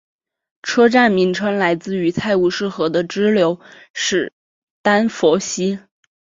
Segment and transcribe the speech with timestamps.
[0.63, 3.59] 车站名称来自于泰晤士河的支流
[3.93, 4.33] 史
[4.81, 5.77] 丹佛溪。